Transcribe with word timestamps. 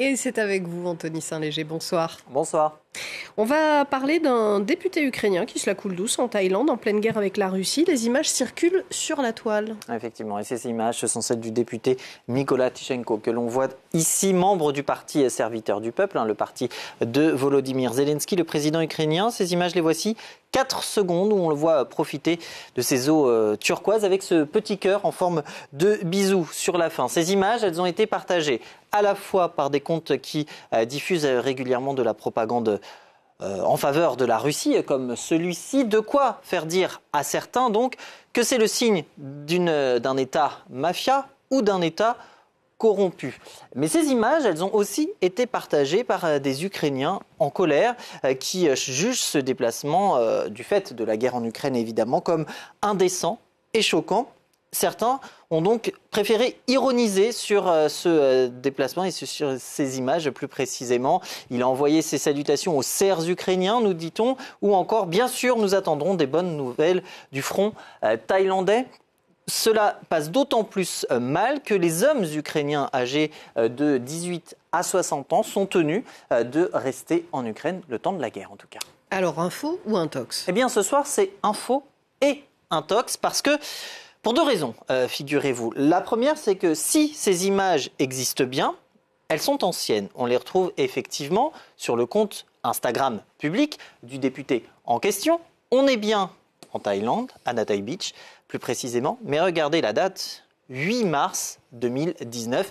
Et 0.00 0.14
c'est 0.14 0.38
avec 0.38 0.62
vous, 0.62 0.86
Anthony 0.86 1.20
Saint-Léger. 1.20 1.64
Bonsoir. 1.64 2.18
Bonsoir. 2.30 2.78
On 3.40 3.44
va 3.44 3.84
parler 3.84 4.18
d'un 4.18 4.58
député 4.58 5.00
ukrainien 5.00 5.46
qui 5.46 5.60
se 5.60 5.70
la 5.70 5.76
coule 5.76 5.94
douce 5.94 6.18
en 6.18 6.26
Thaïlande, 6.26 6.70
en 6.70 6.76
pleine 6.76 6.98
guerre 6.98 7.16
avec 7.16 7.36
la 7.36 7.48
Russie. 7.48 7.84
Les 7.86 8.06
images 8.06 8.28
circulent 8.28 8.82
sur 8.90 9.22
la 9.22 9.32
toile. 9.32 9.76
Effectivement, 9.94 10.40
et 10.40 10.42
ces 10.42 10.66
images, 10.66 10.98
ce 10.98 11.06
sont 11.06 11.20
celles 11.20 11.38
du 11.38 11.52
député 11.52 11.98
Mykola 12.26 12.68
Tishenko, 12.72 13.18
que 13.18 13.30
l'on 13.30 13.46
voit 13.46 13.68
ici, 13.92 14.34
membre 14.34 14.72
du 14.72 14.82
parti 14.82 15.30
serviteur 15.30 15.80
du 15.80 15.92
peuple, 15.92 16.18
hein, 16.18 16.24
le 16.24 16.34
parti 16.34 16.68
de 17.00 17.30
Volodymyr 17.30 17.92
Zelensky, 17.92 18.34
le 18.34 18.42
président 18.42 18.80
ukrainien. 18.80 19.30
Ces 19.30 19.52
images, 19.52 19.76
les 19.76 19.82
voici 19.82 20.16
4 20.50 20.82
secondes 20.82 21.32
où 21.32 21.36
on 21.36 21.48
le 21.48 21.54
voit 21.54 21.84
profiter 21.84 22.40
de 22.74 22.82
ses 22.82 23.08
eaux 23.08 23.30
euh, 23.30 23.54
turquoises 23.54 24.04
avec 24.04 24.24
ce 24.24 24.42
petit 24.42 24.78
cœur 24.78 25.06
en 25.06 25.12
forme 25.12 25.44
de 25.72 26.00
bisou 26.02 26.48
sur 26.50 26.76
la 26.76 26.90
fin. 26.90 27.06
Ces 27.06 27.32
images, 27.32 27.62
elles 27.62 27.80
ont 27.80 27.86
été 27.86 28.06
partagées 28.06 28.60
à 28.90 29.00
la 29.00 29.14
fois 29.14 29.50
par 29.50 29.70
des 29.70 29.80
comptes 29.80 30.18
qui 30.18 30.46
euh, 30.72 30.84
diffusent 30.84 31.24
régulièrement 31.24 31.94
de 31.94 32.02
la 32.02 32.14
propagande 32.14 32.80
euh, 33.42 33.60
en 33.62 33.76
faveur 33.76 34.16
de 34.16 34.24
la 34.24 34.38
Russie, 34.38 34.82
comme 34.84 35.14
celui-ci, 35.14 35.84
de 35.84 36.00
quoi 36.00 36.40
faire 36.42 36.66
dire 36.66 37.00
à 37.12 37.22
certains 37.22 37.70
donc 37.70 37.94
que 38.32 38.42
c'est 38.42 38.58
le 38.58 38.66
signe 38.66 39.04
d'un 39.16 40.16
État 40.16 40.52
mafia 40.70 41.28
ou 41.50 41.62
d'un 41.62 41.80
État 41.80 42.16
corrompu. 42.78 43.40
Mais 43.74 43.88
ces 43.88 44.06
images, 44.06 44.44
elles 44.44 44.62
ont 44.62 44.74
aussi 44.74 45.10
été 45.20 45.46
partagées 45.46 46.04
par 46.04 46.24
euh, 46.24 46.38
des 46.38 46.64
Ukrainiens 46.64 47.20
en 47.38 47.50
colère 47.50 47.94
qui 48.40 48.68
jugent 48.74 49.20
ce 49.20 49.38
déplacement, 49.38 50.18
du 50.48 50.64
fait 50.64 50.92
de 50.92 51.04
la 51.04 51.16
guerre 51.16 51.36
en 51.36 51.44
Ukraine 51.44 51.76
évidemment, 51.76 52.20
comme 52.20 52.46
indécent 52.82 53.38
et 53.74 53.82
choquant 53.82 54.28
Certains 54.72 55.20
ont 55.50 55.62
donc 55.62 55.92
préféré 56.10 56.60
ironiser 56.68 57.32
sur 57.32 57.68
euh, 57.68 57.88
ce 57.88 58.08
euh, 58.08 58.48
déplacement 58.48 59.04
et 59.04 59.10
sur 59.10 59.54
ces 59.58 59.98
images 59.98 60.28
plus 60.30 60.48
précisément. 60.48 61.22
Il 61.50 61.62
a 61.62 61.68
envoyé 61.68 62.02
ses 62.02 62.18
salutations 62.18 62.76
aux 62.76 62.82
serfs 62.82 63.28
ukrainiens, 63.28 63.80
nous 63.80 63.94
dit-on, 63.94 64.36
ou 64.60 64.74
encore, 64.74 65.06
bien 65.06 65.26
sûr, 65.26 65.56
nous 65.56 65.74
attendrons 65.74 66.14
des 66.14 66.26
bonnes 66.26 66.56
nouvelles 66.56 67.02
du 67.32 67.40
front 67.40 67.72
euh, 68.04 68.18
thaïlandais. 68.26 68.86
Cela 69.46 69.98
passe 70.10 70.30
d'autant 70.30 70.62
plus 70.62 71.06
mal 71.10 71.62
que 71.62 71.72
les 71.72 72.04
hommes 72.04 72.22
ukrainiens 72.22 72.90
âgés 72.92 73.30
de 73.56 73.96
18 73.96 74.58
à 74.72 74.82
60 74.82 75.32
ans 75.32 75.42
sont 75.42 75.64
tenus 75.64 76.04
de 76.30 76.70
rester 76.74 77.24
en 77.32 77.46
Ukraine 77.46 77.80
le 77.88 77.98
temps 77.98 78.12
de 78.12 78.20
la 78.20 78.28
guerre, 78.28 78.52
en 78.52 78.56
tout 78.56 78.66
cas. 78.68 78.80
Alors, 79.10 79.40
info 79.40 79.80
ou 79.86 79.96
intox? 79.96 80.44
Eh 80.48 80.52
bien, 80.52 80.68
ce 80.68 80.82
soir, 80.82 81.06
c'est 81.06 81.30
info 81.42 81.82
et 82.20 82.44
intox 82.70 83.16
parce 83.16 83.40
que 83.40 83.58
pour 84.28 84.34
deux 84.34 84.42
raisons, 84.42 84.74
euh, 84.90 85.08
figurez-vous. 85.08 85.72
La 85.74 86.02
première, 86.02 86.36
c'est 86.36 86.56
que 86.56 86.74
si 86.74 87.14
ces 87.14 87.46
images 87.46 87.88
existent 87.98 88.44
bien, 88.44 88.74
elles 89.28 89.40
sont 89.40 89.64
anciennes. 89.64 90.10
On 90.14 90.26
les 90.26 90.36
retrouve 90.36 90.70
effectivement 90.76 91.50
sur 91.78 91.96
le 91.96 92.04
compte 92.04 92.44
Instagram 92.62 93.22
public 93.38 93.78
du 94.02 94.18
député 94.18 94.66
en 94.84 94.98
question. 94.98 95.40
On 95.70 95.86
est 95.86 95.96
bien 95.96 96.30
en 96.74 96.78
Thaïlande, 96.78 97.32
à 97.46 97.54
Natai 97.54 97.80
Beach 97.80 98.12
plus 98.48 98.58
précisément, 98.58 99.18
mais 99.22 99.40
regardez 99.40 99.80
la 99.80 99.94
date, 99.94 100.44
8 100.68 101.04
mars 101.06 101.58
2019 101.72 102.70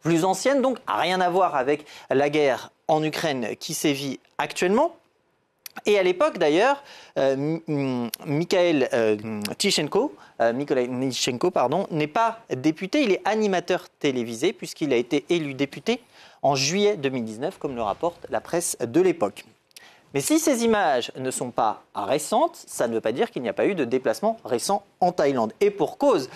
plus 0.00 0.24
ancienne, 0.24 0.60
donc 0.60 0.78
rien 0.88 1.20
à 1.20 1.30
voir 1.30 1.54
avec 1.54 1.86
la 2.10 2.28
guerre 2.30 2.72
en 2.88 3.00
Ukraine 3.04 3.54
qui 3.60 3.74
sévit 3.74 4.18
actuellement. 4.38 4.96
Et 5.84 5.98
à 5.98 6.02
l'époque, 6.02 6.38
d'ailleurs, 6.38 6.82
euh, 7.18 7.58
Mikhail 8.26 8.88
euh, 8.92 9.16
euh, 10.40 10.52
n'est 11.90 12.06
pas 12.06 12.38
député, 12.56 13.02
il 13.02 13.12
est 13.12 13.22
animateur 13.24 13.88
télévisé 13.98 14.52
puisqu'il 14.52 14.92
a 14.92 14.96
été 14.96 15.24
élu 15.28 15.54
député 15.54 16.00
en 16.42 16.54
juillet 16.54 16.96
2019, 16.96 17.58
comme 17.58 17.76
le 17.76 17.82
rapporte 17.82 18.26
la 18.30 18.40
presse 18.40 18.76
de 18.80 19.00
l'époque. 19.00 19.44
Mais 20.14 20.20
si 20.20 20.38
ces 20.38 20.64
images 20.64 21.12
ne 21.16 21.30
sont 21.30 21.50
pas 21.50 21.82
récentes, 21.94 22.56
ça 22.66 22.88
ne 22.88 22.94
veut 22.94 23.00
pas 23.00 23.12
dire 23.12 23.30
qu'il 23.30 23.42
n'y 23.42 23.48
a 23.48 23.52
pas 23.52 23.66
eu 23.66 23.74
de 23.74 23.84
déplacement 23.84 24.38
récent 24.44 24.82
en 25.00 25.12
Thaïlande. 25.12 25.52
Et 25.60 25.70
pour 25.70 25.98
cause, 25.98 26.30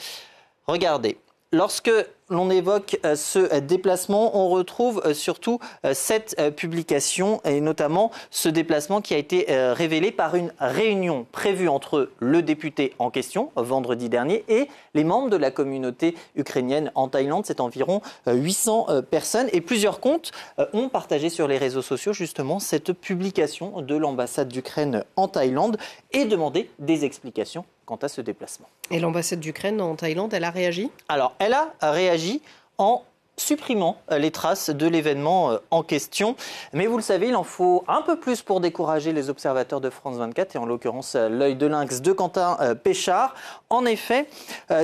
regardez, 0.66 1.16
Lorsque 1.52 1.90
l'on 2.28 2.48
évoque 2.48 3.00
euh, 3.04 3.16
ce 3.16 3.58
déplacement, 3.58 4.38
on 4.38 4.50
retrouve 4.50 5.02
euh, 5.04 5.14
surtout 5.14 5.58
euh, 5.84 5.94
cette 5.94 6.54
publication 6.54 7.40
et 7.44 7.60
notamment 7.60 8.12
ce 8.30 8.48
déplacement 8.48 9.00
qui 9.00 9.14
a 9.14 9.16
été 9.16 9.46
révélé 9.72 10.12
par 10.12 10.36
une 10.36 10.52
réunion 10.60 11.26
prévue 11.32 11.68
entre 11.68 12.10
le 12.20 12.42
député 12.42 12.94
en 13.00 13.10
question 13.10 13.50
vendredi 13.56 14.08
dernier 14.08 14.44
et 14.48 14.68
les 14.94 15.02
membres 15.02 15.28
de 15.28 15.36
la 15.36 15.50
communauté 15.50 16.14
ukrainienne 16.36 16.92
en 16.94 17.08
Thaïlande. 17.08 17.46
C'est 17.46 17.60
environ 17.60 18.00
800 18.26 19.02
personnes 19.10 19.48
et 19.52 19.60
plusieurs 19.60 20.00
comptes 20.00 20.32
ont 20.72 20.88
partagé 20.88 21.30
sur 21.30 21.48
les 21.48 21.58
réseaux 21.58 21.82
sociaux 21.82 22.12
justement 22.12 22.60
cette 22.60 22.92
publication 22.92 23.82
de 23.82 23.96
l'ambassade 23.96 24.48
d'Ukraine 24.48 25.04
en 25.16 25.28
Thaïlande 25.28 25.78
et 26.12 26.24
demandé 26.26 26.70
des 26.78 27.04
explications 27.04 27.64
quant 27.90 27.96
à 27.96 28.08
ce 28.08 28.20
déplacement. 28.20 28.68
Et 28.92 29.00
l'ambassade 29.00 29.40
d'Ukraine 29.40 29.80
en 29.80 29.96
Thaïlande, 29.96 30.32
elle 30.32 30.44
a 30.44 30.50
réagi? 30.50 30.92
Alors, 31.08 31.34
elle 31.40 31.54
a 31.54 31.72
réagi 31.82 32.40
en 32.78 33.02
supprimant 33.36 33.96
euh, 34.12 34.18
les 34.18 34.30
traces 34.30 34.70
de 34.70 34.86
l'événement 34.86 35.50
euh, 35.50 35.58
en 35.72 35.82
question. 35.82 36.36
Mais 36.72 36.86
vous 36.86 36.96
le 36.96 37.02
savez, 37.02 37.28
il 37.28 37.34
en 37.34 37.42
faut 37.42 37.82
un 37.88 38.02
peu 38.02 38.16
plus 38.16 38.42
pour 38.42 38.60
décourager 38.60 39.12
les 39.12 39.28
observateurs 39.28 39.80
de 39.80 39.90
France 39.90 40.18
24 40.18 40.54
et 40.54 40.58
en 40.60 40.66
l'occurrence 40.66 41.16
euh, 41.16 41.28
l'œil 41.28 41.56
de 41.56 41.66
lynx 41.66 42.00
de 42.00 42.12
Quentin 42.12 42.58
Péchard. 42.76 43.34
En 43.70 43.84
effet, 43.86 44.28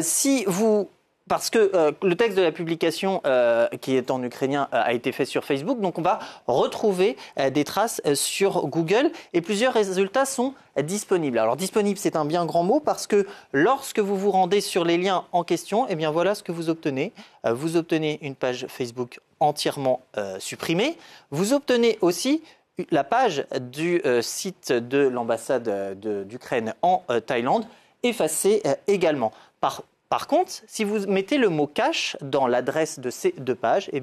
si 0.00 0.44
vous 0.48 0.88
parce 1.28 1.50
que 1.50 1.70
euh, 1.74 1.92
le 2.02 2.14
texte 2.14 2.36
de 2.36 2.42
la 2.42 2.52
publication 2.52 3.20
euh, 3.26 3.68
qui 3.80 3.96
est 3.96 4.10
en 4.10 4.22
ukrainien 4.22 4.68
euh, 4.72 4.82
a 4.84 4.92
été 4.92 5.10
fait 5.10 5.24
sur 5.24 5.44
Facebook, 5.44 5.80
donc 5.80 5.98
on 5.98 6.02
va 6.02 6.20
retrouver 6.46 7.16
des 7.52 7.64
traces 7.64 8.00
sur 8.14 8.66
Google 8.68 9.10
et 9.32 9.40
plusieurs 9.40 9.72
résultats 9.72 10.24
sont 10.24 10.54
disponibles. 10.80 11.38
Alors 11.38 11.56
disponible, 11.56 11.98
c'est 11.98 12.16
un 12.16 12.24
bien 12.24 12.46
grand 12.46 12.62
mot 12.62 12.80
parce 12.80 13.06
que 13.06 13.26
lorsque 13.52 13.98
vous 13.98 14.16
vous 14.16 14.30
rendez 14.30 14.60
sur 14.60 14.84
les 14.84 14.98
liens 14.98 15.24
en 15.32 15.44
question, 15.44 15.86
eh 15.88 15.94
bien 15.94 16.10
voilà 16.10 16.34
ce 16.34 16.42
que 16.42 16.52
vous 16.52 16.68
obtenez. 16.68 17.12
vous 17.44 17.76
obtenez 17.76 18.18
une 18.22 18.34
page 18.34 18.66
Facebook 18.68 19.20
entièrement 19.40 20.00
supprimée. 20.38 20.96
Vous 21.30 21.52
obtenez 21.52 21.98
aussi 22.00 22.42
la 22.90 23.04
page 23.04 23.46
du 23.60 24.02
site 24.20 24.72
de 24.72 24.98
l'ambassade 24.98 25.98
d'Ukraine 26.26 26.74
en 26.82 27.02
Thaïlande 27.26 27.66
effacée 28.02 28.62
également. 28.86 29.32
Par 29.60 29.82
par 30.08 30.26
contre, 30.26 30.52
si 30.66 30.84
vous 30.84 31.06
mettez 31.06 31.38
le 31.38 31.48
mot 31.48 31.66
cache 31.66 32.16
dans 32.20 32.46
l'adresse 32.46 33.00
de 33.00 33.10
ces 33.10 33.32
deux 33.32 33.54
pages, 33.54 33.90
eh 33.92 34.02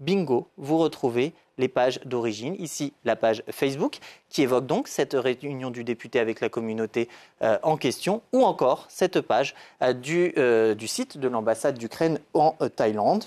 bingo, 0.00 0.48
vous 0.56 0.78
retrouvez 0.78 1.32
les 1.58 1.68
pages 1.68 2.00
d'origine. 2.04 2.54
Ici, 2.58 2.92
la 3.04 3.16
page 3.16 3.42
Facebook, 3.50 3.98
qui 4.28 4.42
évoque 4.42 4.66
donc 4.66 4.88
cette 4.88 5.14
réunion 5.14 5.70
du 5.70 5.84
député 5.84 6.18
avec 6.18 6.40
la 6.40 6.48
communauté 6.48 7.08
euh, 7.42 7.58
en 7.62 7.76
question, 7.76 8.22
ou 8.32 8.44
encore 8.44 8.86
cette 8.88 9.20
page 9.20 9.54
euh, 9.82 9.94
euh, 10.38 10.74
du, 10.74 10.86
site 10.88 11.18
de 11.18 11.28
l'ambassade 11.28 11.78
d'Ukraine 11.78 12.18
en 12.34 12.52
Thaïlande. 12.74 13.24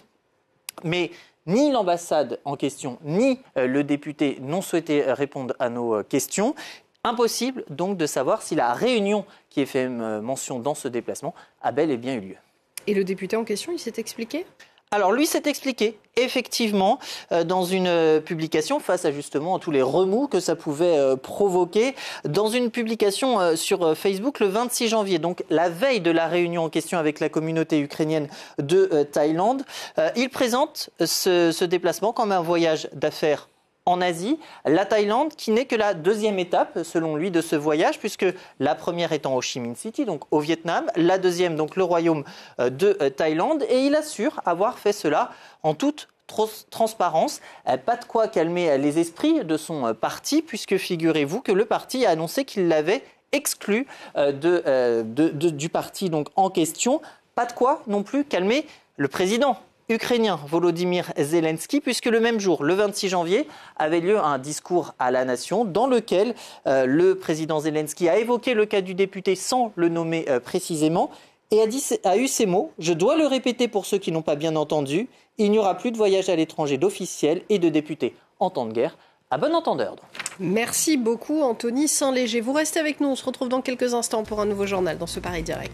Mais 0.84 1.12
ni 1.46 1.72
l'ambassade 1.72 2.40
en 2.44 2.56
question, 2.56 2.98
ni 3.04 3.40
le 3.56 3.84
député 3.84 4.40
n'ont 4.42 4.62
souhaité 4.62 5.04
répondre 5.14 5.56
à 5.60 5.70
nos 5.70 6.04
questions. 6.04 6.56
Impossible 7.06 7.64
donc 7.70 7.98
de 7.98 8.08
savoir 8.08 8.42
si 8.42 8.56
la 8.56 8.74
réunion 8.74 9.26
qui 9.52 9.62
est 9.62 9.68
fait 9.68 9.86
euh, 9.86 10.22
mention 10.22 10.58
dans 10.58 10.74
ce 10.74 10.88
déplacement 10.88 11.36
a 11.62 11.72
bel 11.72 11.92
et 11.92 11.98
bien 11.98 12.16
eu 12.16 12.20
lieu. 12.20 12.36
Et 12.88 12.96
le 12.96 13.04
député 13.04 13.36
en 13.36 13.44
question, 13.44 13.72
il 13.72 13.78
s'est 13.78 13.94
expliqué? 13.98 14.44
Alors 14.90 15.12
lui 15.12 15.28
s'est 15.28 15.44
expliqué, 15.46 16.00
effectivement, 16.16 16.98
euh, 17.32 17.44
dans 17.44 17.64
une 17.64 17.86
euh, 17.86 18.20
publication, 18.22 18.80
face 18.80 19.06
à 19.06 19.12
justement 19.12 19.60
tous 19.60 19.70
les 19.70 19.84
remous 19.84 20.28
que 20.28 20.40
ça 20.40 20.56
pouvait 20.56 21.16
provoquer, 21.18 21.94
dans 22.24 22.50
une 22.50 22.72
publication 22.72 23.56
sur 23.56 23.96
Facebook 23.96 24.40
le 24.40 24.48
26 24.48 24.88
janvier, 24.88 25.20
donc 25.20 25.44
la 25.52 25.70
veille 25.70 26.02
de 26.02 26.10
la 26.10 26.28
réunion 26.28 26.64
en 26.64 26.70
question 26.70 26.98
avec 26.98 27.20
la 27.20 27.30
communauté 27.30 27.80
ukrainienne 27.80 28.30
de 28.58 29.04
Thaïlande, 29.04 29.62
il 30.16 30.30
présente 30.30 30.90
ce 31.00 31.66
déplacement 31.66 32.14
comme 32.14 32.32
un 32.32 32.42
voyage 32.42 32.90
d'affaires 32.94 33.48
en 33.88 34.02
Asie, 34.02 34.40
la 34.66 34.86
Thaïlande 34.86 35.36
qui 35.36 35.52
n'est 35.52 35.66
que 35.66 35.76
la 35.76 35.94
deuxième 35.94 36.40
étape, 36.40 36.80
selon 36.84 37.16
lui, 37.16 37.30
de 37.30 37.42
ce 37.42 37.56
voyage, 37.56 38.00
puisque 38.00 38.26
la 38.60 38.74
première 38.74 39.12
étant 39.12 39.36
Ho 39.36 39.42
Chi 39.42 39.60
Minh 39.60 39.76
City, 39.76 40.06
donc 40.06 40.24
au 40.32 40.40
Vietnam, 40.40 40.88
la 40.96 41.20
deuxième, 41.20 41.56
donc 41.56 41.76
le 41.76 41.84
royaume 41.84 42.24
euh, 42.60 42.72
de 42.72 42.98
euh, 43.00 43.12
Thaïlande, 43.12 43.64
et 43.70 43.82
il 43.82 43.96
assure 43.96 44.42
avoir 44.46 44.80
fait 44.80 44.92
cela 44.92 45.30
en 45.62 45.76
toute 45.76 46.08
transparence, 46.72 47.42
euh, 47.70 47.78
pas 47.78 47.96
de 47.98 48.06
quoi 48.06 48.28
calmer 48.28 48.76
les 48.80 48.98
esprits 48.98 49.46
de 49.46 49.58
son 49.58 49.94
parti, 49.94 50.42
puisque 50.42 50.78
figurez-vous 50.78 51.42
que 51.42 51.52
le 51.52 51.66
parti 51.66 52.08
a 52.08 52.10
annoncé 52.10 52.44
qu'il 52.44 52.68
l'avait 52.68 53.04
exclu 53.32 53.86
du 54.16 55.70
parti 55.70 56.10
donc 56.10 56.30
en 56.36 56.50
question. 56.50 57.02
Pas 57.36 57.46
de 57.46 57.52
quoi 57.52 57.84
non 57.86 58.02
plus 58.02 58.24
calmer 58.24 58.66
le 58.98 59.08
président 59.08 59.58
ukrainien 59.90 60.40
Volodymyr 60.48 61.12
Zelensky, 61.18 61.80
puisque 61.80 62.06
le 62.06 62.20
même 62.20 62.40
jour, 62.40 62.64
le 62.64 62.74
26 62.74 63.10
janvier, 63.10 63.48
avait 63.78 64.00
lieu 64.00 64.20
un 64.20 64.38
discours 64.38 64.94
à 65.00 65.12
la 65.12 65.26
nation 65.26 65.66
dans 65.66 65.88
lequel 65.88 66.36
euh, 66.68 66.86
le 66.86 67.16
président 67.16 67.60
Zelensky 67.60 68.10
a 68.10 68.18
évoqué 68.18 68.54
le 68.54 68.66
cas 68.66 68.82
du 68.82 68.94
député 68.94 69.36
sans 69.36 69.72
le 69.76 69.90
nommer 69.90 70.26
euh, 70.30 70.40
précisément. 70.40 71.10
et 71.52 71.62
a, 71.62 72.10
a 72.10 72.18
eu 72.18 72.28
ces 72.28 72.46
mots, 72.46 72.72
je 72.80 72.94
dois 72.94 73.18
le 73.18 73.28
répéter 73.28 73.68
pour 73.68 73.86
ceux 73.86 73.98
qui 73.98 74.12
n'ont 74.12 74.22
pas 74.22 74.36
bien 74.36 74.56
entendu, 74.56 75.08
il 75.38 75.52
n'y 75.52 75.60
aura 75.60 75.76
plus 75.76 75.92
de 75.92 75.98
voyage 75.98 76.30
à 76.30 76.36
l'étranger 76.36 76.78
d'officiels 76.78 77.44
et 77.50 77.60
de 77.60 77.70
députés 77.70 78.16
en 78.40 78.50
temps 78.50 78.66
de 78.66 78.74
guerre. 78.74 78.98
À 79.32 79.38
bon 79.38 79.54
entendeur. 79.56 79.96
Merci 80.40 80.98
beaucoup 80.98 81.42
Anthony 81.42 81.88
Saint-Léger. 81.88 82.42
Vous 82.42 82.54
restez 82.54 82.80
avec 82.80 83.00
nous, 83.00 83.08
on 83.08 83.16
se 83.16 83.26
retrouve 83.26 83.50
dans 83.50 83.62
quelques 83.62 83.94
instants 83.94 84.24
pour 84.24 84.40
un 84.40 84.46
nouveau 84.46 84.66
journal 84.66 84.98
dans 84.98 85.08
ce 85.08 85.20
Paris 85.20 85.44
Direct. 85.44 85.74